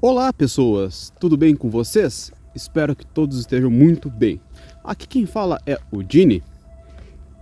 Olá, 0.00 0.32
pessoas! 0.32 1.12
Tudo 1.18 1.36
bem 1.36 1.56
com 1.56 1.68
vocês? 1.68 2.30
Espero 2.54 2.94
que 2.94 3.04
todos 3.04 3.36
estejam 3.36 3.68
muito 3.68 4.08
bem. 4.08 4.40
Aqui 4.84 5.08
quem 5.08 5.26
fala 5.26 5.60
é 5.66 5.76
o 5.90 6.04
Dini. 6.04 6.40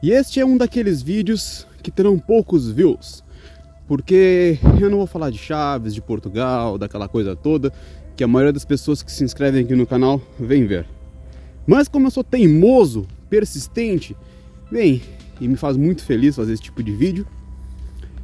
E 0.02 0.10
este 0.10 0.40
é 0.40 0.46
um 0.46 0.56
daqueles 0.56 1.02
vídeos 1.02 1.66
que 1.82 1.90
terão 1.90 2.18
poucos 2.18 2.70
views, 2.70 3.22
porque 3.86 4.58
eu 4.80 4.88
não 4.88 4.96
vou 4.96 5.06
falar 5.06 5.28
de 5.28 5.36
Chaves, 5.36 5.92
de 5.92 6.00
Portugal, 6.00 6.78
daquela 6.78 7.06
coisa 7.08 7.36
toda 7.36 7.70
que 8.16 8.24
a 8.24 8.26
maioria 8.26 8.54
das 8.54 8.64
pessoas 8.64 9.02
que 9.02 9.12
se 9.12 9.22
inscrevem 9.22 9.62
aqui 9.62 9.74
no 9.74 9.86
canal 9.86 10.18
vem 10.40 10.66
ver. 10.66 10.86
Mas 11.66 11.88
como 11.88 12.06
eu 12.06 12.10
sou 12.10 12.24
teimoso, 12.24 13.06
persistente, 13.28 14.16
bem, 14.72 15.02
e 15.38 15.46
me 15.46 15.56
faz 15.56 15.76
muito 15.76 16.02
feliz 16.02 16.34
fazer 16.34 16.54
esse 16.54 16.62
tipo 16.62 16.82
de 16.82 16.92
vídeo, 16.92 17.26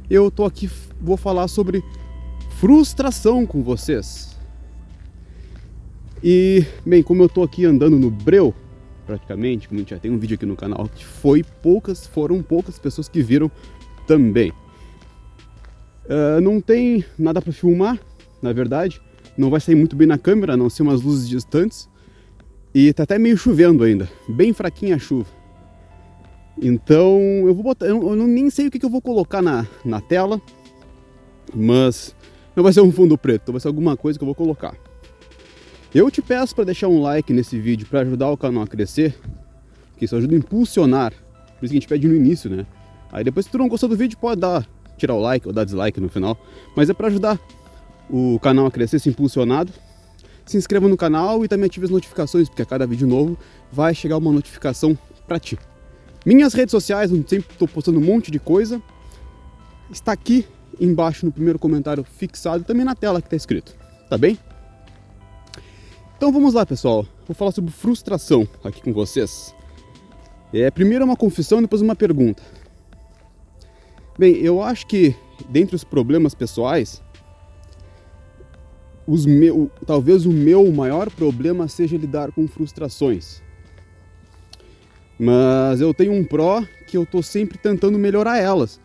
eu 0.09 0.31
tô 0.31 0.43
aqui, 0.43 0.67
vou 0.99 1.17
falar 1.17 1.47
sobre 1.47 1.83
frustração 2.63 3.45
com 3.45 3.61
vocês. 3.61 4.39
E, 6.23 6.65
bem, 6.85 7.03
como 7.03 7.21
eu 7.21 7.27
tô 7.27 7.43
aqui 7.43 7.65
andando 7.65 7.99
no 7.99 8.09
breu, 8.09 8.53
praticamente, 9.05 9.67
como 9.67 9.79
a 9.79 9.81
gente 9.81 9.89
já 9.89 9.99
tem 9.99 10.09
um 10.09 10.17
vídeo 10.17 10.35
aqui 10.35 10.45
no 10.45 10.55
canal, 10.55 10.87
que 10.87 11.03
foi 11.03 11.43
poucas, 11.43 12.07
foram 12.07 12.41
poucas 12.41 12.79
pessoas 12.79 13.09
que 13.09 13.21
viram 13.21 13.51
também. 14.07 14.53
Uh, 16.05 16.39
não 16.41 16.61
tem 16.61 17.03
nada 17.19 17.41
para 17.41 17.51
filmar, 17.51 17.99
na 18.41 18.53
verdade, 18.53 19.01
não 19.37 19.49
vai 19.49 19.59
sair 19.59 19.75
muito 19.75 19.97
bem 19.97 20.07
na 20.07 20.17
câmera, 20.17 20.53
a 20.53 20.57
não 20.57 20.69
ser 20.69 20.83
umas 20.83 21.01
luzes 21.01 21.27
distantes. 21.27 21.89
E 22.73 22.93
tá 22.93 23.03
até 23.03 23.19
meio 23.19 23.35
chovendo 23.35 23.83
ainda, 23.83 24.09
bem 24.29 24.53
fraquinha 24.53 24.95
a 24.95 24.99
chuva. 24.99 25.29
Então 26.57 27.19
eu 27.45 27.53
vou 27.53 27.61
botar, 27.61 27.87
eu, 27.87 28.01
eu 28.01 28.15
nem 28.15 28.49
sei 28.49 28.67
o 28.67 28.71
que, 28.71 28.79
que 28.79 28.85
eu 28.85 28.89
vou 28.89 29.01
colocar 29.01 29.41
na, 29.41 29.67
na 29.83 29.99
tela, 29.99 30.41
mas 31.53 32.15
não 32.55 32.63
vai 32.63 32.73
ser 32.73 32.81
um 32.81 32.91
fundo 32.91 33.17
preto, 33.17 33.51
vai 33.51 33.59
ser 33.59 33.67
alguma 33.67 33.97
coisa 33.97 34.17
que 34.17 34.23
eu 34.23 34.27
vou 34.27 34.35
colocar. 34.35 34.75
Eu 35.93 36.09
te 36.09 36.21
peço 36.21 36.55
para 36.55 36.65
deixar 36.65 36.87
um 36.87 37.01
like 37.01 37.31
nesse 37.31 37.59
vídeo 37.59 37.87
para 37.87 38.01
ajudar 38.01 38.29
o 38.29 38.37
canal 38.37 38.63
a 38.63 38.67
crescer, 38.67 39.15
que 39.97 40.05
isso 40.05 40.15
ajuda 40.15 40.33
a 40.33 40.37
impulsionar. 40.37 41.11
Por 41.11 41.65
isso 41.65 41.71
que 41.71 41.77
a 41.77 41.79
gente 41.79 41.87
pede 41.87 42.07
no 42.07 42.15
início, 42.15 42.49
né? 42.49 42.65
Aí 43.11 43.23
depois 43.23 43.45
se 43.45 43.51
tu 43.51 43.57
não 43.57 43.67
gostou 43.67 43.87
do 43.87 43.95
vídeo, 43.95 44.17
pode 44.17 44.41
dar, 44.41 44.67
tirar 44.97 45.13
o 45.13 45.19
like 45.19 45.47
ou 45.47 45.53
dar 45.53 45.63
dislike 45.63 45.99
no 45.99 46.09
final, 46.09 46.37
mas 46.75 46.89
é 46.89 46.93
para 46.93 47.07
ajudar 47.07 47.39
o 48.09 48.39
canal 48.39 48.65
a 48.65 48.71
crescer, 48.71 48.99
se 48.99 49.09
impulsionado. 49.09 49.71
Se 50.45 50.57
inscreva 50.57 50.89
no 50.89 50.97
canal 50.97 51.45
e 51.45 51.47
também 51.47 51.67
ative 51.67 51.85
as 51.85 51.91
notificações, 51.91 52.49
porque 52.49 52.61
a 52.61 52.65
cada 52.65 52.85
vídeo 52.85 53.07
novo 53.07 53.37
vai 53.71 53.95
chegar 53.95 54.17
uma 54.17 54.31
notificação 54.31 54.97
para 55.25 55.39
ti. 55.39 55.57
Minhas 56.25 56.53
redes 56.53 56.71
sociais, 56.71 57.11
onde 57.11 57.29
sempre 57.29 57.51
estou 57.51 57.67
postando 57.67 57.99
um 57.99 58.03
monte 58.03 58.29
de 58.29 58.39
coisa, 58.39 58.81
está 59.91 60.11
aqui 60.11 60.45
embaixo 60.79 61.25
no 61.25 61.31
primeiro 61.31 61.59
comentário 61.59 62.03
fixado 62.03 62.63
também 62.63 62.85
na 62.85 62.95
tela 62.95 63.21
que 63.21 63.27
está 63.27 63.35
escrito, 63.35 63.75
tá 64.09 64.17
bem? 64.17 64.37
Então 66.17 66.31
vamos 66.31 66.53
lá, 66.53 66.65
pessoal. 66.65 67.05
Vou 67.27 67.35
falar 67.35 67.51
sobre 67.51 67.71
frustração 67.71 68.47
aqui 68.63 68.81
com 68.81 68.93
vocês. 68.93 69.53
É, 70.53 70.69
primeiro 70.71 71.03
uma 71.03 71.15
confissão, 71.15 71.61
depois 71.61 71.81
uma 71.81 71.95
pergunta. 71.95 72.43
Bem, 74.17 74.35
eu 74.35 74.61
acho 74.61 74.85
que 74.85 75.15
dentre 75.49 75.75
os 75.75 75.83
problemas 75.83 76.35
pessoais, 76.35 77.01
os 79.07 79.25
meu, 79.25 79.69
talvez 79.85 80.25
o 80.25 80.31
meu 80.31 80.71
maior 80.71 81.09
problema 81.09 81.67
seja 81.67 81.97
lidar 81.97 82.31
com 82.31 82.47
frustrações. 82.47 83.41
Mas 85.19 85.81
eu 85.81 85.93
tenho 85.93 86.13
um 86.13 86.23
pró 86.23 86.63
que 86.87 86.97
eu 86.97 87.03
estou 87.03 87.23
sempre 87.23 87.57
tentando 87.57 87.97
melhorar 87.97 88.37
elas. 88.37 88.79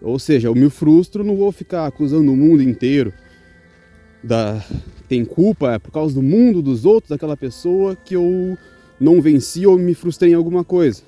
Ou 0.00 0.18
seja, 0.18 0.48
eu 0.48 0.54
me 0.54 0.70
frustro, 0.70 1.24
não 1.24 1.36
vou 1.36 1.50
ficar 1.50 1.86
acusando 1.86 2.32
o 2.32 2.36
mundo 2.36 2.62
inteiro 2.62 3.12
da 4.22 4.64
tem 5.08 5.24
culpa 5.24 5.72
é 5.72 5.78
por 5.78 5.90
causa 5.90 6.14
do 6.14 6.22
mundo, 6.22 6.60
dos 6.60 6.84
outros, 6.84 7.08
daquela 7.08 7.36
pessoa 7.36 7.96
que 7.96 8.14
eu 8.14 8.58
não 9.00 9.22
venci 9.22 9.66
ou 9.66 9.78
me 9.78 9.94
frustrei 9.94 10.32
em 10.32 10.34
alguma 10.34 10.62
coisa. 10.62 11.02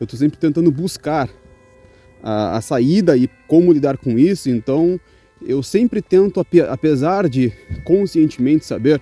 Eu 0.00 0.04
estou 0.04 0.18
sempre 0.18 0.36
tentando 0.36 0.70
buscar 0.72 1.30
a, 2.22 2.56
a 2.56 2.60
saída 2.60 3.16
e 3.16 3.28
como 3.46 3.72
lidar 3.72 3.96
com 3.98 4.18
isso, 4.18 4.50
então 4.50 4.98
eu 5.46 5.62
sempre 5.62 6.02
tento, 6.02 6.44
apesar 6.68 7.28
de 7.28 7.52
conscientemente 7.84 8.64
saber 8.64 9.00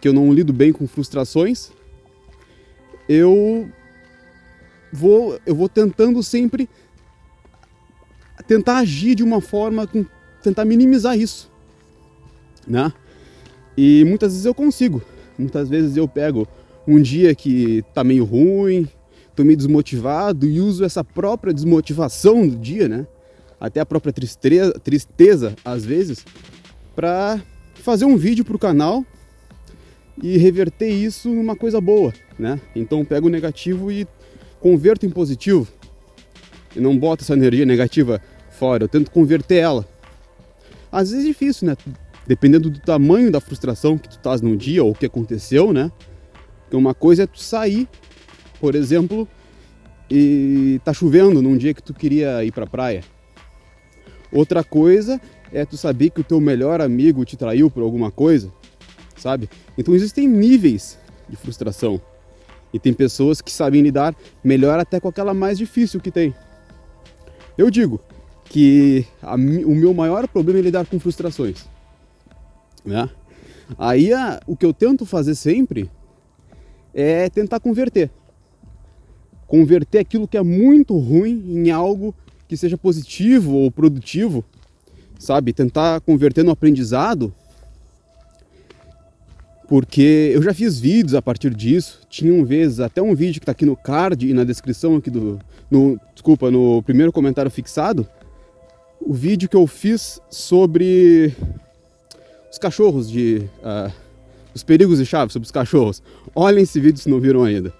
que 0.00 0.08
eu 0.08 0.12
não 0.12 0.32
lido 0.32 0.52
bem 0.52 0.72
com 0.72 0.86
frustrações, 0.86 1.70
eu 3.08 3.70
vou, 4.92 5.38
eu 5.46 5.54
vou 5.54 5.68
tentando 5.68 6.22
sempre 6.22 6.68
tentar 8.42 8.78
agir 8.78 9.14
de 9.14 9.22
uma 9.22 9.40
forma, 9.40 9.88
tentar 10.42 10.64
minimizar 10.64 11.18
isso, 11.18 11.50
né? 12.66 12.92
E 13.76 14.04
muitas 14.04 14.32
vezes 14.32 14.46
eu 14.46 14.54
consigo. 14.54 15.02
Muitas 15.38 15.68
vezes 15.68 15.96
eu 15.96 16.06
pego 16.06 16.46
um 16.86 17.00
dia 17.00 17.34
que 17.34 17.82
tá 17.92 18.04
meio 18.04 18.24
ruim, 18.24 18.88
tô 19.34 19.42
meio 19.42 19.56
desmotivado 19.56 20.46
e 20.46 20.60
uso 20.60 20.84
essa 20.84 21.02
própria 21.02 21.52
desmotivação 21.52 22.46
do 22.46 22.56
dia, 22.56 22.88
né? 22.88 23.06
até 23.64 23.80
a 23.80 23.86
própria 23.86 24.12
tristeza, 24.12 24.72
tristeza 24.72 25.56
às 25.64 25.84
vezes, 25.84 26.24
para 26.94 27.40
fazer 27.74 28.04
um 28.04 28.16
vídeo 28.16 28.44
para 28.44 28.56
o 28.56 28.58
canal 28.58 29.04
e 30.22 30.36
reverter 30.36 30.90
isso 30.90 31.30
numa 31.30 31.56
coisa 31.56 31.80
boa, 31.80 32.12
né? 32.38 32.60
Então 32.76 33.04
pego 33.04 33.26
o 33.26 33.30
negativo 33.30 33.90
e 33.90 34.06
converto 34.60 35.06
em 35.06 35.10
positivo. 35.10 35.66
E 36.74 36.80
não 36.80 36.96
boto 36.96 37.22
essa 37.22 37.34
energia 37.34 37.64
negativa 37.64 38.20
fora, 38.50 38.84
eu 38.84 38.88
tento 38.88 39.10
converter 39.10 39.56
ela. 39.56 39.86
Às 40.90 41.10
vezes 41.10 41.24
é 41.24 41.28
difícil, 41.28 41.66
né? 41.66 41.76
Dependendo 42.26 42.70
do 42.70 42.78
tamanho 42.78 43.30
da 43.30 43.40
frustração 43.40 43.98
que 43.98 44.08
tu 44.08 44.16
estás 44.16 44.40
no 44.40 44.56
dia 44.56 44.82
ou 44.82 44.92
o 44.92 44.94
que 44.94 45.06
aconteceu, 45.06 45.72
né? 45.72 45.90
Porque 46.62 46.76
uma 46.76 46.94
coisa 46.94 47.24
é 47.24 47.26
tu 47.26 47.40
sair, 47.40 47.88
por 48.60 48.74
exemplo, 48.74 49.28
e 50.10 50.80
tá 50.84 50.92
chovendo 50.92 51.42
num 51.42 51.56
dia 51.56 51.74
que 51.74 51.82
tu 51.82 51.92
queria 51.92 52.44
ir 52.44 52.52
pra 52.52 52.66
praia. 52.66 53.02
Outra 54.32 54.64
coisa 54.64 55.20
é 55.52 55.64
tu 55.64 55.76
saber 55.76 56.10
que 56.10 56.20
o 56.20 56.24
teu 56.24 56.40
melhor 56.40 56.80
amigo 56.80 57.24
te 57.24 57.36
traiu 57.36 57.70
por 57.70 57.82
alguma 57.82 58.10
coisa, 58.10 58.52
sabe? 59.16 59.48
Então 59.78 59.94
existem 59.94 60.26
níveis 60.26 60.98
de 61.28 61.36
frustração. 61.36 62.00
E 62.72 62.78
tem 62.78 62.92
pessoas 62.92 63.40
que 63.40 63.52
sabem 63.52 63.82
lidar 63.82 64.16
melhor 64.42 64.80
até 64.80 64.98
com 64.98 65.08
aquela 65.08 65.32
mais 65.32 65.56
difícil 65.56 66.00
que 66.00 66.10
tem. 66.10 66.34
Eu 67.56 67.70
digo 67.70 68.00
que 68.44 69.06
a, 69.22 69.34
o 69.34 69.74
meu 69.74 69.94
maior 69.94 70.26
problema 70.28 70.58
é 70.58 70.62
lidar 70.62 70.86
com 70.86 70.98
frustrações. 70.98 71.64
Né? 72.84 73.08
Aí 73.78 74.12
a, 74.12 74.40
o 74.46 74.56
que 74.56 74.66
eu 74.66 74.74
tento 74.74 75.06
fazer 75.06 75.34
sempre 75.34 75.90
é 76.92 77.28
tentar 77.28 77.60
converter. 77.60 78.10
Converter 79.46 79.98
aquilo 79.98 80.28
que 80.28 80.36
é 80.36 80.42
muito 80.42 80.96
ruim 80.96 81.42
em 81.48 81.70
algo 81.70 82.14
que 82.46 82.56
seja 82.56 82.76
positivo 82.76 83.52
ou 83.54 83.70
produtivo, 83.70 84.44
sabe? 85.18 85.52
Tentar 85.52 86.00
converter 86.00 86.44
no 86.44 86.50
aprendizado. 86.50 87.34
Porque 89.68 90.30
eu 90.34 90.42
já 90.42 90.52
fiz 90.52 90.78
vídeos 90.78 91.14
a 91.14 91.22
partir 91.22 91.54
disso. 91.54 92.00
Tinham 92.08 92.44
vezes, 92.44 92.80
até 92.80 93.00
um 93.00 93.14
vídeo 93.14 93.40
que 93.40 93.44
está 93.44 93.52
aqui 93.52 93.64
no 93.64 93.76
card 93.76 94.28
e 94.28 94.34
na 94.34 94.44
descrição 94.44 94.96
aqui 94.96 95.10
do. 95.10 95.38
No, 95.70 95.98
desculpa, 96.12 96.50
no 96.50 96.82
primeiro 96.82 97.10
comentário 97.10 97.50
fixado. 97.50 98.06
O 99.00 99.12
vídeo 99.12 99.48
que 99.48 99.56
eu 99.56 99.66
fiz 99.66 100.20
sobre 100.30 101.34
os 102.50 102.58
cachorros 102.58 103.10
de. 103.10 103.48
Uh, 103.62 103.92
os 104.54 104.62
perigos 104.62 104.98
de 104.98 105.06
chave 105.06 105.32
sobre 105.32 105.46
os 105.46 105.52
cachorros. 105.52 106.02
Olhem 106.34 106.62
esse 106.62 106.78
vídeo 106.78 107.00
se 107.00 107.08
não 107.08 107.18
viram 107.18 107.42
ainda. 107.42 107.70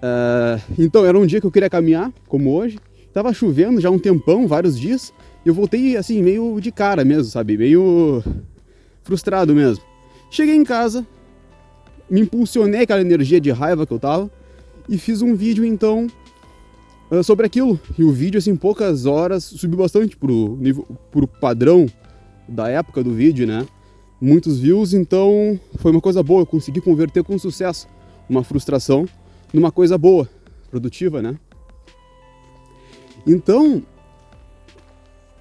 Uh, 0.00 0.60
então 0.78 1.04
era 1.04 1.18
um 1.18 1.26
dia 1.26 1.40
que 1.40 1.46
eu 1.46 1.50
queria 1.50 1.70
caminhar, 1.70 2.12
como 2.28 2.54
hoje, 2.54 2.78
Tava 3.14 3.32
chovendo 3.32 3.80
já 3.80 3.88
um 3.90 3.98
tempão, 3.98 4.48
vários 4.48 4.76
dias, 4.76 5.14
e 5.46 5.48
eu 5.48 5.54
voltei 5.54 5.96
assim, 5.96 6.20
meio 6.20 6.58
de 6.60 6.72
cara 6.72 7.04
mesmo, 7.04 7.30
sabe? 7.30 7.56
Meio 7.56 8.24
frustrado 9.04 9.54
mesmo. 9.54 9.84
Cheguei 10.34 10.56
em 10.56 10.64
casa, 10.64 11.06
me 12.10 12.20
impulsionei 12.20 12.80
aquela 12.80 13.00
energia 13.00 13.40
de 13.40 13.52
raiva 13.52 13.86
que 13.86 13.92
eu 13.92 14.00
tava 14.00 14.28
e 14.88 14.98
fiz 14.98 15.22
um 15.22 15.36
vídeo 15.36 15.64
então 15.64 16.08
ah, 17.08 17.22
sobre 17.22 17.46
aquilo. 17.46 17.78
E 17.96 18.02
o 18.02 18.10
vídeo, 18.10 18.38
assim, 18.38 18.50
em 18.50 18.56
poucas 18.56 19.06
horas, 19.06 19.44
subiu 19.44 19.78
bastante 19.78 20.16
pro, 20.16 20.56
nível, 20.60 20.88
pro 21.12 21.28
padrão 21.28 21.86
da 22.48 22.68
época 22.68 23.04
do 23.04 23.12
vídeo, 23.12 23.46
né? 23.46 23.64
Muitos 24.20 24.58
views, 24.58 24.92
então 24.92 25.56
foi 25.76 25.92
uma 25.92 26.00
coisa 26.00 26.20
boa. 26.20 26.42
Eu 26.42 26.46
consegui 26.46 26.80
converter 26.80 27.22
com 27.22 27.38
sucesso 27.38 27.86
uma 28.28 28.42
frustração 28.42 29.06
numa 29.52 29.70
coisa 29.70 29.96
boa, 29.96 30.28
produtiva, 30.68 31.22
né? 31.22 31.38
Então, 33.24 33.80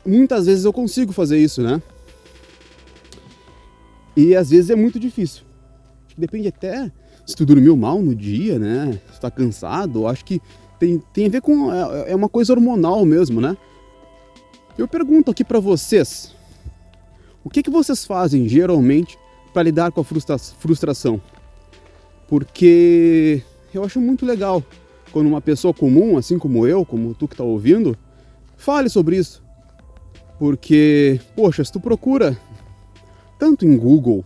muitas 0.05 0.45
vezes 0.45 0.65
eu 0.65 0.71
consigo 0.71 1.11
fazer 1.11 1.39
isso, 1.39 1.63
né? 1.63 1.81
E 4.15 4.35
às 4.35 4.49
vezes 4.49 4.69
é 4.69 4.75
muito 4.75 4.99
difícil. 4.99 5.43
Depende 6.17 6.47
até 6.47 6.91
se 7.25 7.35
tu 7.35 7.45
dormiu 7.45 7.75
mal 7.75 8.01
no 8.01 8.13
dia, 8.13 8.59
né? 8.59 8.99
Se 9.07 9.17
tu 9.17 9.21
tá 9.21 9.31
cansado, 9.31 10.07
acho 10.07 10.23
que 10.25 10.41
tem, 10.79 11.01
tem 11.13 11.25
a 11.27 11.29
ver 11.29 11.41
com. 11.41 11.73
É, 11.73 12.11
é 12.11 12.15
uma 12.15 12.29
coisa 12.29 12.53
hormonal 12.53 13.05
mesmo, 13.05 13.41
né? 13.41 13.57
Eu 14.77 14.87
pergunto 14.87 15.31
aqui 15.31 15.43
para 15.43 15.59
vocês: 15.59 16.35
o 17.43 17.49
que, 17.49 17.63
que 17.63 17.69
vocês 17.69 18.05
fazem 18.05 18.47
geralmente 18.47 19.17
para 19.53 19.63
lidar 19.63 19.91
com 19.91 20.01
a 20.01 20.03
frustra 20.03 20.37
frustração. 20.37 21.21
Porque 22.27 23.43
eu 23.73 23.83
acho 23.83 24.01
muito 24.01 24.25
legal 24.25 24.63
quando 25.11 25.27
uma 25.27 25.39
pessoa 25.41 25.73
comum, 25.73 26.17
assim 26.17 26.39
como 26.39 26.65
eu, 26.65 26.83
como 26.83 27.13
tu 27.13 27.27
que 27.27 27.35
está 27.35 27.43
ouvindo, 27.43 27.95
fale 28.57 28.89
sobre 28.89 29.17
isso. 29.17 29.43
Porque, 30.39 31.19
poxa, 31.35 31.63
se 31.63 31.71
tu 31.71 31.79
procura 31.79 32.35
tanto 33.43 33.65
em 33.65 33.75
Google 33.75 34.23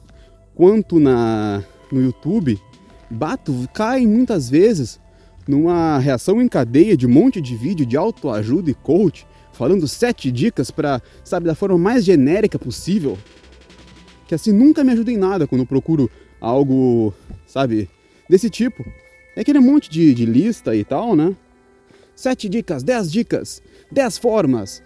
quanto 0.54 1.00
na, 1.00 1.64
no 1.92 2.00
YouTube, 2.00 2.62
bato, 3.10 3.52
cai 3.74 4.06
muitas 4.06 4.48
vezes 4.48 5.00
numa 5.48 5.98
reação 5.98 6.40
em 6.40 6.48
cadeia 6.48 6.96
de 6.96 7.08
um 7.08 7.10
monte 7.10 7.42
de 7.42 7.56
vídeo 7.56 7.84
de 7.84 7.98
autoajuda 7.98 8.69
e 8.69 8.75
coach, 8.75 9.25
falando 9.52 9.88
sete 9.88 10.31
dicas 10.31 10.69
para, 10.69 11.02
sabe, 11.24 11.48
da 11.48 11.56
forma 11.56 11.80
mais 11.80 12.06
genérica 12.06 12.60
possível. 12.60 13.18
Que 14.28 14.36
assim 14.36 14.52
nunca 14.52 14.84
me 14.84 14.92
ajuda 14.92 15.12
em 15.12 15.18
nada 15.18 15.48
quando 15.48 15.62
eu 15.62 15.68
procuro 15.68 16.12
algo, 16.40 17.12
sabe, 17.48 17.90
desse 18.30 18.52
tipo. 18.52 18.86
É 19.36 19.42
aquele 19.42 19.60
monte 19.60 19.90
de, 19.90 20.14
de 20.14 20.28
lista 20.28 20.75
e 20.75 20.84
tal, 20.84 21.16
né? 21.16 21.36
Sete 22.16 22.48
dicas, 22.48 22.84
dez 22.84 23.12
dicas, 23.12 23.64
dez 23.92 24.16
formas. 24.16 24.84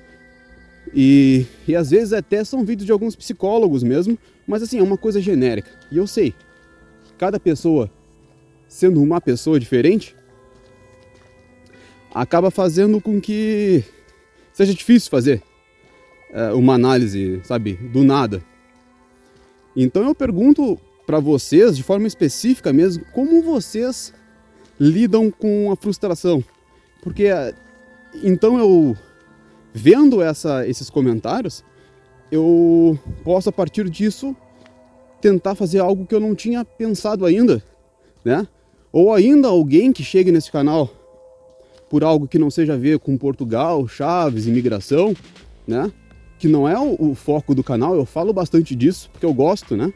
E, 0.94 1.46
e 1.68 1.76
às 1.76 1.92
vezes 1.92 2.14
até 2.14 2.44
são 2.44 2.66
vídeos 2.66 2.86
de 2.86 2.92
alguns 2.92 3.16
psicólogos 3.16 3.84
mesmo, 3.84 4.18
mas 4.46 4.62
assim, 4.62 4.80
é 4.80 4.84
uma 4.84 4.98
coisa 4.98 5.22
genérica. 5.22 5.70
E 5.92 5.98
eu 5.98 6.06
sei, 6.06 6.34
cada 7.18 7.40
pessoa 7.40 7.90
sendo 8.72 9.02
uma 9.02 9.20
pessoa 9.20 9.60
diferente, 9.60 10.16
acaba 12.14 12.50
fazendo 12.50 13.02
com 13.02 13.20
que 13.20 13.84
seja 14.54 14.74
difícil 14.74 15.12
fazer 15.12 15.44
é, 16.32 16.54
uma 16.54 16.76
análise, 16.76 17.42
sabe, 17.44 17.74
do 17.74 18.02
nada. 18.02 18.42
Então 19.76 20.06
eu 20.06 20.16
pergunto 20.16 20.80
para 21.06 21.20
vocês, 21.20 21.76
de 21.76 21.84
forma 21.84 22.08
específica 22.08 22.72
mesmo, 22.72 23.04
como 23.12 23.42
vocês 23.42 24.14
lidam 24.80 25.30
com 25.30 25.70
a 25.70 25.76
frustração. 25.76 26.42
Porque 27.02 27.28
então 28.24 28.58
eu 28.58 28.98
vendo 29.74 30.22
essa, 30.22 30.68
esses 30.68 30.90
comentários, 30.90 31.64
eu 32.32 32.98
posso 33.24 33.50
a 33.50 33.52
partir 33.52 33.90
disso 33.90 34.36
tentar 35.22 35.56
fazer 35.56 35.80
algo 35.80 36.06
que 36.06 36.16
eu 36.16 36.20
não 36.20 36.34
tinha 36.34 36.64
pensado 36.66 37.26
ainda, 37.26 37.64
né? 38.24 38.48
Ou 38.92 39.14
ainda 39.14 39.48
alguém 39.48 39.94
que 39.94 40.04
chegue 40.04 40.32
nesse 40.32 40.52
canal 40.52 40.90
por 41.90 42.04
algo 42.04 42.28
que 42.28 42.40
não 42.40 42.50
seja 42.50 42.74
a 42.74 42.78
ver 42.78 43.00
com 43.00 43.18
Portugal, 43.18 43.88
Chaves, 43.88 44.48
imigração, 44.48 45.14
né? 45.68 45.92
Que 46.40 46.48
não 46.48 46.68
é 46.68 46.80
o, 46.80 47.12
o 47.12 47.16
foco 47.16 47.54
do 47.54 47.64
canal, 47.64 47.96
eu 47.96 48.06
falo 48.06 48.34
bastante 48.34 48.76
disso 48.76 49.10
porque 49.12 49.26
eu 49.26 49.34
gosto, 49.34 49.78
né? 49.78 49.94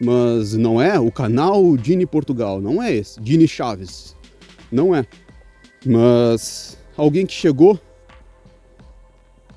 mas 0.00 0.54
não 0.54 0.80
é 0.80 0.98
o 0.98 1.10
canal 1.10 1.76
Dini 1.76 2.06
Portugal, 2.06 2.60
não 2.60 2.82
é 2.82 2.94
esse, 2.94 3.20
Dini 3.20 3.48
Chaves, 3.48 4.14
não 4.70 4.94
é. 4.94 5.06
Mas 5.84 6.76
alguém 6.96 7.24
que 7.24 7.32
chegou 7.32 7.78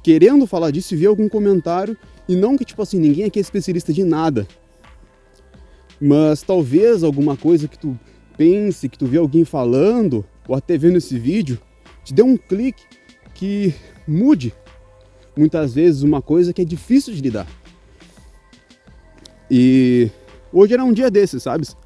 querendo 0.03 0.47
falar 0.47 0.71
disso 0.71 0.93
e 0.93 0.97
ver 0.97 1.07
algum 1.07 1.27
comentário 1.27 1.97
e 2.27 2.35
não 2.35 2.57
que 2.57 2.65
tipo 2.65 2.81
assim 2.81 2.99
ninguém 2.99 3.25
aqui 3.25 3.39
é 3.39 3.41
especialista 3.41 3.91
de 3.91 4.03
nada, 4.03 4.47
mas 5.99 6.41
talvez 6.41 7.03
alguma 7.03 7.35
coisa 7.35 7.67
que 7.67 7.77
tu 7.77 7.97
pense, 8.37 8.87
que 8.87 8.97
tu 8.97 9.05
vê 9.05 9.17
alguém 9.17 9.43
falando 9.43 10.25
ou 10.47 10.55
até 10.55 10.77
vendo 10.77 10.97
esse 10.97 11.17
vídeo, 11.19 11.59
te 12.03 12.13
dê 12.13 12.21
um 12.21 12.37
clique 12.37 12.83
que 13.33 13.73
mude 14.07 14.53
muitas 15.35 15.73
vezes 15.73 16.01
uma 16.01 16.21
coisa 16.21 16.53
que 16.53 16.61
é 16.61 16.65
difícil 16.65 17.13
de 17.13 17.21
lidar. 17.21 17.47
E 19.51 20.09
Hoje 20.51 20.73
era 20.73 20.83
um 20.83 20.91
dia 20.91 21.11
desses, 21.11 21.43
sabes? 21.43 21.77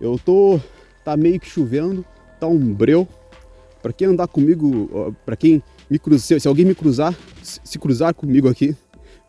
Eu 0.00 0.18
tô. 0.18 0.58
tá 1.04 1.16
meio 1.16 1.38
que 1.38 1.48
chovendo, 1.48 2.04
tá 2.40 2.46
um 2.46 2.72
breu. 2.72 3.06
Pra 3.82 3.92
quem 3.92 4.08
andar 4.08 4.28
comigo, 4.28 5.14
pra 5.26 5.36
quem 5.36 5.62
me 5.98 6.18
se 6.18 6.48
alguém 6.48 6.64
me 6.64 6.74
cruzar, 6.74 7.16
se 7.42 7.78
cruzar 7.78 8.14
comigo 8.14 8.48
aqui, 8.48 8.76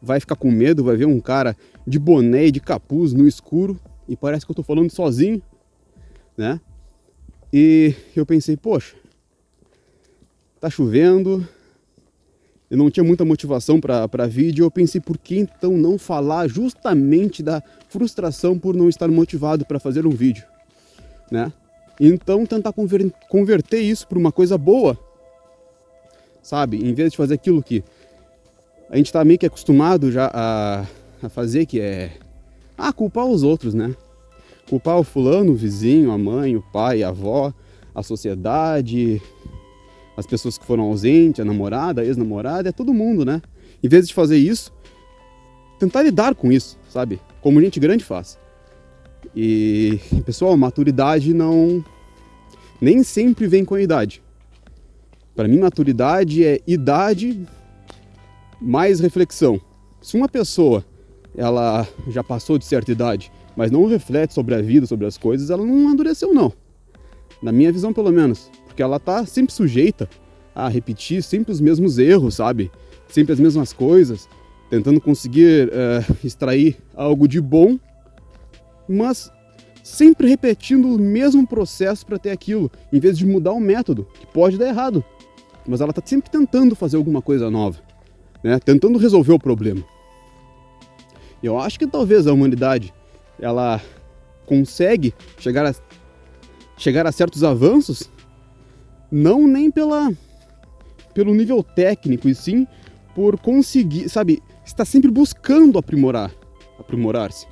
vai 0.02 0.20
ficar 0.20 0.36
com 0.36 0.52
medo, 0.52 0.84
vai 0.84 0.96
ver 0.96 1.06
um 1.06 1.20
cara 1.20 1.56
de 1.88 1.98
boné 1.98 2.48
e 2.48 2.52
de 2.52 2.60
capuz 2.60 3.14
no 3.14 3.28
escuro 3.28 3.80
e 4.08 4.16
parece 4.16 4.46
que 4.46 4.52
eu 4.52 4.56
tô 4.56 4.64
falando 4.64 4.90
sozinho, 4.90 5.42
né? 6.38 6.60
E 7.52 7.94
eu 8.16 8.26
pensei, 8.26 8.58
poxa, 8.58 8.96
tá 10.60 10.70
chovendo, 10.70 11.48
eu 12.70 12.78
não 12.78 12.90
tinha 12.90 13.04
muita 13.04 13.24
motivação 13.24 13.80
para 13.80 14.28
vídeo, 14.28 14.66
eu 14.66 14.72
pensei 14.72 15.00
por 15.00 15.18
que 15.18 15.38
então 15.38 15.78
não 15.78 15.98
falar 15.98 16.48
justamente 16.48 17.44
da 17.44 17.62
frustração 17.90 18.58
por 18.58 18.76
não 18.76 18.90
estar 18.90 19.08
motivado 19.08 19.66
para 19.66 19.80
fazer 19.80 20.08
um 20.08 20.12
vídeo, 20.12 20.44
né? 21.30 21.54
Então 22.00 22.46
tentar 22.46 22.74
converter 23.30 23.82
isso 23.82 24.08
para 24.08 24.18
uma 24.18 24.32
coisa 24.32 24.58
boa, 24.58 24.98
sabe? 26.44 26.78
Em 26.78 26.94
vez 26.94 27.12
de 27.12 27.18
fazer 27.18 27.34
aquilo 27.34 27.64
que 27.64 27.84
a 28.90 28.98
gente 28.98 29.08
está 29.08 29.26
meio 29.26 29.40
que 29.40 29.46
acostumado 29.46 30.12
já 30.12 30.30
a, 30.32 30.86
a 31.24 31.30
fazer, 31.30 31.66
que 31.66 31.80
é 31.80 32.12
ah, 32.78 32.94
culpar 32.94 33.26
os 33.26 33.42
outros, 33.42 33.74
né? 33.74 33.96
Culpar 34.70 35.00
o 35.00 35.04
fulano, 35.04 35.54
o 35.54 35.56
vizinho, 35.56 36.12
a 36.12 36.18
mãe, 36.18 36.56
o 36.56 36.62
pai, 36.62 37.02
a 37.02 37.10
avó, 37.10 37.52
a 37.96 38.04
sociedade, 38.04 39.22
as 40.16 40.28
pessoas 40.28 40.58
que 40.58 40.66
foram 40.66 40.84
ausentes, 40.84 41.40
a 41.40 41.46
namorada, 41.46 42.02
a 42.02 42.06
ex-namorada, 42.06 42.70
é 42.70 42.72
todo 42.72 42.94
mundo, 42.94 43.26
né? 43.26 43.42
Em 43.82 43.88
vez 43.88 44.08
de 44.08 44.14
fazer 44.14 44.38
isso, 44.38 44.72
tentar 45.80 46.04
lidar 46.04 46.36
com 46.36 46.52
isso, 46.52 46.78
sabe? 46.90 47.20
Como 47.42 47.60
gente 47.62 47.80
grande 47.80 48.04
faz. 48.04 48.38
E, 49.36 50.00
pessoal, 50.26 50.56
maturidade 50.56 51.34
não. 51.34 51.84
nem 52.80 53.04
sempre 53.04 53.48
vem 53.48 53.66
com 53.66 53.76
a 53.76 53.82
idade. 53.82 54.22
Para 55.36 55.48
mim, 55.48 55.60
maturidade 55.60 56.46
é 56.46 56.60
idade 56.68 57.48
mais 58.62 59.00
reflexão. 59.00 59.60
Se 60.02 60.16
uma 60.16 60.30
pessoa 60.30 60.86
ela 61.36 61.88
já 62.10 62.24
passou 62.24 62.58
de 62.58 62.66
certa 62.66 62.92
idade, 62.92 63.32
mas 63.56 63.72
não 63.72 63.88
reflete 63.88 64.34
sobre 64.34 64.54
a 64.56 64.62
vida, 64.62 64.86
sobre 64.86 65.06
as 65.06 65.18
coisas, 65.18 65.50
ela 65.50 65.66
não 65.66 65.88
amadureceu, 65.88 66.34
não. 66.34 66.54
Na 67.42 67.52
minha 67.52 67.72
visão, 67.72 67.92
pelo 67.92 68.12
menos 68.12 68.50
porque 68.74 68.82
ela 68.82 69.00
tá 69.00 69.24
sempre 69.24 69.54
sujeita 69.54 70.10
a 70.56 70.68
repetir 70.68 71.22
sempre 71.22 71.52
os 71.52 71.62
mesmos 71.62 72.00
erros, 72.00 72.36
sabe? 72.36 72.72
Sempre 73.08 73.34
as 73.34 73.40
mesmas 73.40 73.72
coisas, 73.72 74.28
tentando 74.68 75.00
conseguir 75.00 75.68
uh, 75.68 76.18
extrair 76.26 76.78
algo 76.96 77.28
de 77.28 77.40
bom, 77.40 77.78
mas 78.90 79.32
sempre 79.84 80.28
repetindo 80.28 80.88
o 80.88 80.98
mesmo 80.98 81.46
processo 81.46 82.04
para 82.04 82.18
ter 82.18 82.32
aquilo, 82.32 82.72
em 82.92 83.00
vez 83.00 83.16
de 83.16 83.28
mudar 83.28 83.52
o 83.52 83.60
método, 83.60 84.08
que 84.20 84.26
pode 84.26 84.58
dar 84.58 84.70
errado. 84.70 85.06
Mas 85.68 85.82
ela 85.82 85.92
está 85.92 86.02
sempre 86.06 86.30
tentando 86.30 86.76
fazer 86.76 86.98
alguma 86.98 87.22
coisa 87.22 87.50
nova, 87.50 87.80
né? 88.44 88.60
tentando 88.60 88.98
resolver 88.98 89.34
o 89.34 89.40
problema. 89.40 89.84
Eu 91.42 91.60
acho 91.60 91.78
que 91.78 91.88
talvez 91.88 92.28
a 92.28 92.34
humanidade 92.34 92.94
ela 93.40 93.82
consegue 94.46 95.14
chegar 95.38 95.66
a, 95.66 95.74
chegar 96.78 97.06
a 97.08 97.12
certos 97.12 97.44
avanços 97.44 98.10
não 99.12 99.48
nem 99.48 99.70
pela 99.70 100.12
pelo 101.14 101.34
nível 101.34 101.62
técnico, 101.62 102.28
e 102.28 102.34
sim 102.34 102.66
por 103.14 103.40
conseguir, 103.40 104.10
sabe, 104.10 104.42
está 104.66 104.84
sempre 104.84 105.12
buscando 105.12 105.78
aprimorar, 105.78 106.32
aprimorar-se. 106.80 107.46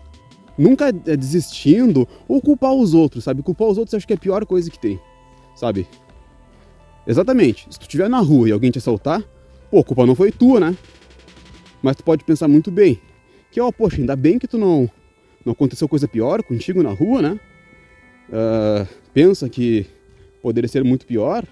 Nunca 0.57 0.89
é 0.89 1.15
desistindo 1.15 2.07
ou 2.27 2.41
culpar 2.41 2.73
os 2.73 2.93
outros, 2.93 3.23
sabe? 3.23 3.43
Culpar 3.43 3.67
os 3.67 3.77
outros 3.77 3.93
acho 3.93 4.07
que 4.07 4.13
é 4.13 4.15
a 4.15 4.19
pior 4.19 4.45
coisa 4.45 4.69
que 4.69 4.79
tem, 4.79 4.99
sabe? 5.55 5.87
Exatamente. 7.11 7.67
Se 7.69 7.77
tu 7.77 7.81
estiver 7.81 8.09
na 8.09 8.19
rua 8.19 8.47
e 8.47 8.53
alguém 8.53 8.71
te 8.71 8.77
assaltar, 8.77 9.21
pô, 9.69 9.81
a 9.81 9.83
culpa 9.83 10.05
não 10.05 10.15
foi 10.15 10.31
tua, 10.31 10.61
né? 10.61 10.77
Mas 11.83 11.97
tu 11.97 12.05
pode 12.05 12.23
pensar 12.23 12.47
muito 12.47 12.71
bem. 12.71 13.01
Que, 13.51 13.59
ó, 13.59 13.69
poxa, 13.69 13.97
ainda 13.97 14.15
bem 14.15 14.39
que 14.39 14.47
tu 14.47 14.57
não, 14.57 14.89
não 15.43 15.51
aconteceu 15.51 15.89
coisa 15.89 16.07
pior 16.07 16.41
contigo 16.41 16.81
na 16.81 16.91
rua, 16.91 17.21
né? 17.21 17.39
Uh, 18.29 18.87
pensa 19.13 19.49
que 19.49 19.85
poderia 20.41 20.69
ser 20.69 20.85
muito 20.85 21.05
pior. 21.05 21.43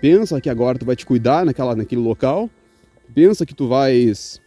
Pensa 0.00 0.40
que 0.40 0.48
agora 0.48 0.78
tu 0.78 0.86
vai 0.86 0.94
te 0.94 1.04
cuidar 1.04 1.44
naquela, 1.44 1.74
naquele 1.74 2.00
local. 2.00 2.48
Pensa 3.12 3.44
que 3.44 3.54
tu 3.56 3.66
vais 3.66 4.40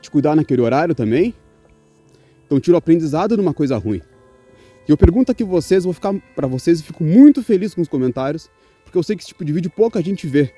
te 0.00 0.10
cuidar 0.10 0.34
naquele 0.34 0.60
horário 0.60 0.92
também. 0.92 1.32
Então 2.46 2.58
tira 2.58 2.74
o 2.74 2.78
aprendizado 2.78 3.36
de 3.36 3.40
uma 3.40 3.54
coisa 3.54 3.78
ruim. 3.78 4.02
E 4.88 4.90
eu 4.90 4.96
pergunto 4.96 5.30
aqui 5.30 5.44
vocês, 5.44 5.84
vou 5.84 5.92
ficar 5.92 6.14
para 6.34 6.46
vocês 6.46 6.80
e 6.80 6.82
fico 6.82 7.04
muito 7.04 7.42
feliz 7.42 7.74
com 7.74 7.80
os 7.80 7.88
comentários, 7.88 8.50
porque 8.84 8.98
eu 8.98 9.02
sei 9.02 9.16
que 9.16 9.22
esse 9.22 9.28
tipo 9.28 9.44
de 9.44 9.52
vídeo 9.52 9.70
pouca 9.70 10.02
gente 10.02 10.26
vê. 10.26 10.52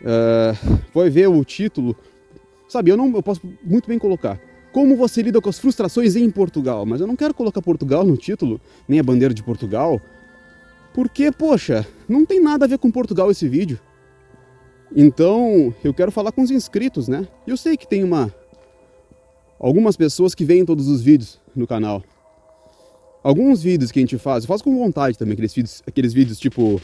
Uh, 0.00 0.80
vai 0.94 1.10
ver 1.10 1.28
o 1.28 1.44
título, 1.44 1.96
sabe? 2.68 2.90
Eu 2.90 2.96
não, 2.96 3.12
eu 3.14 3.22
posso 3.22 3.42
muito 3.62 3.86
bem 3.88 3.98
colocar 3.98 4.40
como 4.72 4.96
você 4.96 5.22
lida 5.22 5.40
com 5.40 5.48
as 5.48 5.58
frustrações 5.58 6.16
em 6.16 6.30
Portugal. 6.30 6.86
Mas 6.86 7.00
eu 7.00 7.06
não 7.06 7.16
quero 7.16 7.34
colocar 7.34 7.60
Portugal 7.60 8.04
no 8.04 8.16
título, 8.16 8.60
nem 8.88 9.00
a 9.00 9.02
bandeira 9.02 9.34
de 9.34 9.42
Portugal, 9.42 10.00
porque, 10.92 11.30
poxa, 11.30 11.86
não 12.08 12.24
tem 12.24 12.40
nada 12.40 12.64
a 12.64 12.68
ver 12.68 12.78
com 12.78 12.90
Portugal 12.90 13.30
esse 13.30 13.48
vídeo. 13.48 13.78
Então, 14.94 15.72
eu 15.84 15.94
quero 15.94 16.10
falar 16.10 16.32
com 16.32 16.42
os 16.42 16.50
inscritos, 16.50 17.06
né? 17.06 17.28
Eu 17.46 17.56
sei 17.56 17.76
que 17.76 17.86
tem 17.86 18.02
uma 18.02 18.34
algumas 19.58 19.96
pessoas 19.96 20.34
que 20.34 20.44
veem 20.44 20.64
todos 20.64 20.88
os 20.88 21.00
vídeos 21.02 21.40
no 21.54 21.66
canal. 21.66 22.02
Alguns 23.22 23.62
vídeos 23.62 23.92
que 23.92 23.98
a 23.98 24.02
gente 24.02 24.16
faz, 24.18 24.44
eu 24.44 24.48
faço 24.48 24.64
com 24.64 24.76
vontade 24.76 25.18
também, 25.18 25.34
aqueles 25.34 25.54
vídeos, 25.54 25.82
aqueles 25.86 26.12
vídeos 26.12 26.38
tipo 26.38 26.80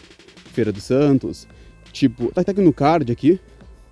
Feira 0.52 0.70
dos 0.70 0.84
Santos, 0.84 1.48
tipo, 1.92 2.30
tá 2.32 2.42
até 2.42 2.52
aqui 2.52 2.60
no 2.60 2.72
card 2.72 3.10
aqui, 3.10 3.40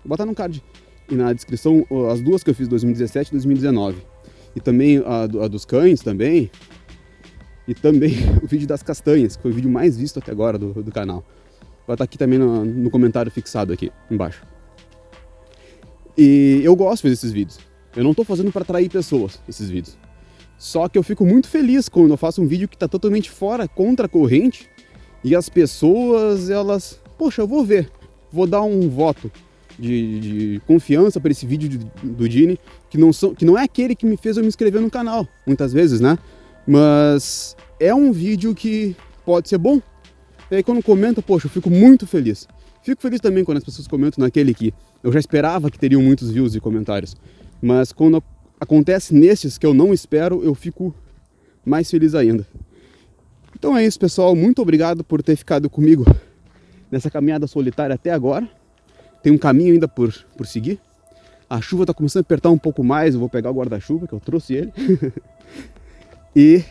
vou 0.05 0.11
botar 0.11 0.27
no 0.27 0.35
card 0.35 0.63
e 1.11 1.15
na 1.15 1.33
descrição 1.33 1.87
as 2.11 2.21
duas 2.21 2.43
que 2.43 2.51
eu 2.51 2.55
fiz 2.55 2.69
2017 2.69 3.29
e 3.29 3.33
2019. 3.33 4.03
E 4.57 4.61
também 4.61 4.99
a, 4.99 5.23
a 5.23 5.49
dos 5.49 5.65
cães 5.65 6.01
também. 6.01 6.51
E 7.67 7.75
também 7.75 8.13
o 8.43 8.47
vídeo 8.47 8.67
das 8.67 8.83
castanhas, 8.83 9.37
que 9.37 9.43
foi 9.43 9.51
o 9.51 9.55
vídeo 9.55 9.71
mais 9.71 9.97
visto 9.97 10.19
até 10.19 10.31
agora 10.31 10.59
do, 10.59 10.83
do 10.83 10.93
canal. 10.93 11.25
Vai 11.87 11.95
estar 11.95 12.05
aqui 12.05 12.17
também 12.17 12.39
no, 12.39 12.65
no 12.65 12.91
comentário 12.91 13.31
fixado 13.31 13.73
aqui 13.73 13.91
embaixo. 14.11 14.47
E 16.17 16.61
eu 16.63 16.75
gosto 16.77 16.97
de 16.97 17.03
fazer 17.03 17.15
esses 17.15 17.33
vídeos. 17.33 17.59
Eu 17.97 18.05
não 18.05 18.13
estou 18.13 18.25
fazendo 18.25 18.53
para 18.53 18.63
atrair 18.63 18.89
pessoas, 18.89 19.41
esses 19.49 19.69
vídeos. 19.69 19.99
Só 20.65 20.89
que 20.89 20.97
eu 20.97 21.03
fico 21.03 21.27
muito 21.27 21.47
feliz 21.47 21.91
quando 21.91 22.13
eu 22.13 22.17
faço 22.17 22.41
um 22.41 22.47
vídeo 22.47 22.67
que 22.67 22.75
está 22.75 22.89
totalmente 22.89 23.31
fora, 23.31 23.69
contra 23.69 24.07
a 24.07 24.09
corrente, 24.09 24.67
e 25.23 25.37
as 25.37 25.47
pessoas, 25.51 26.49
elas, 26.49 26.99
poxa, 27.19 27.43
eu 27.43 27.47
vou 27.47 27.63
ver, 27.63 27.91
vou 28.33 28.47
dar 28.47 28.63
um 28.63 28.89
voto 28.89 29.31
de, 29.79 30.21
de 30.21 30.63
confiança 30.67 31.21
para 31.21 31.33
esse 31.33 31.45
vídeo 31.45 31.69
do, 31.69 32.13
do 32.13 32.27
Dini, 32.27 32.59
que 32.89 32.97
não, 32.97 33.13
são, 33.13 33.35
que 33.35 33.45
não 33.45 33.59
é 33.59 33.65
aquele 33.65 33.95
que 33.95 34.07
me 34.07 34.17
fez 34.17 34.39
eu 34.39 34.43
me 34.43 34.49
inscrever 34.49 34.81
no 34.81 34.91
canal, 34.91 35.29
muitas 35.47 35.71
vezes, 35.71 36.01
né? 36.01 36.19
Mas 36.67 37.55
é 37.79 37.95
um 37.95 38.11
vídeo 38.11 38.55
que 38.55 38.97
pode 39.23 39.51
ser 39.51 39.59
bom. 39.59 39.83
E 40.51 40.57
aí 40.57 40.63
quando 40.63 40.83
comenta, 40.83 41.21
poxa, 41.21 41.47
eu 41.47 41.51
fico 41.51 41.69
muito 41.69 42.07
feliz. 42.07 42.49
Fico 42.83 43.03
feliz 43.03 43.21
também 43.21 43.45
quando 43.45 43.59
as 43.59 43.65
pessoas 43.65 43.87
comentam 43.87 44.25
naquele 44.25 44.55
que 44.55 44.73
eu 45.03 45.13
já 45.13 45.19
esperava 45.19 45.71
que 45.71 45.79
teriam 45.79 46.01
muitos 46.01 46.31
views 46.31 46.55
e 46.55 46.61
comentários. 46.61 47.15
Mas 47.61 47.93
quando 47.93 48.23
acontece 48.65 49.15
nesses 49.15 49.57
que 49.57 49.65
eu 49.65 49.73
não 49.73 49.95
espero, 49.95 50.43
eu 50.43 50.55
fico 50.55 50.95
mais 51.65 51.91
feliz 51.91 52.15
ainda. 52.15 52.47
Então 53.57 53.77
é 53.77 53.85
isso, 53.85 53.99
pessoal. 53.99 54.35
Muito 54.35 54.61
obrigado 54.61 55.05
por 55.05 55.23
ter 55.23 55.37
ficado 55.37 55.71
comigo 55.71 56.05
nessa 56.91 57.11
caminhada 57.11 57.47
solitária 57.47 57.95
até 57.95 58.11
agora. 58.11 58.49
Tem 59.23 59.33
um 59.33 59.39
caminho 59.39 59.73
ainda 59.73 59.89
por, 59.89 60.13
por 60.37 60.47
seguir. 60.47 60.79
A 61.49 61.61
chuva 61.61 61.85
está 61.85 61.95
começando 61.95 62.23
a 62.23 62.27
apertar 62.27 62.51
um 62.51 62.59
pouco 62.59 62.83
mais. 62.83 63.15
Eu 63.15 63.21
vou 63.21 63.29
pegar 63.29 63.51
o 63.51 63.55
guarda-chuva, 63.55 64.07
que 64.07 64.13
eu 64.13 64.21
trouxe 64.21 64.55
ele. 64.55 64.73
e 66.35 66.63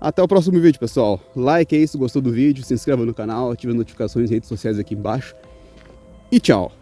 até 0.00 0.22
o 0.22 0.28
próximo 0.28 0.60
vídeo, 0.60 0.78
pessoal. 0.78 1.20
Like 1.34 1.74
aí 1.74 1.86
se 1.86 1.96
gostou 1.96 2.20
do 2.20 2.32
vídeo, 2.32 2.64
se 2.64 2.74
inscreva 2.74 3.06
no 3.06 3.14
canal, 3.14 3.50
ative 3.50 3.72
as 3.72 3.78
notificações 3.78 4.30
em 4.30 4.34
redes 4.34 4.48
sociais 4.48 4.78
aqui 4.78 4.94
embaixo. 4.94 5.34
E 6.30 6.40
tchau! 6.40 6.81